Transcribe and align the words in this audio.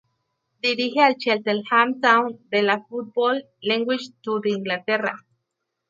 Dirige 0.63 0.99
al 1.01 1.17
Cheltenham 1.19 2.01
Town 2.01 2.39
de 2.49 2.63
la 2.63 2.83
Football 2.85 3.45
League 3.61 3.97
Two 4.23 4.39
de 4.39 4.49
Inglaterra. 4.49 5.27